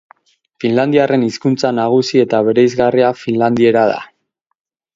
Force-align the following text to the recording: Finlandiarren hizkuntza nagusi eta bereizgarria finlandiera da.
Finlandiarren 0.63 1.25
hizkuntza 1.25 1.71
nagusi 1.79 2.23
eta 2.23 2.39
bereizgarria 2.49 3.13
finlandiera 3.21 3.85
da. 3.95 4.01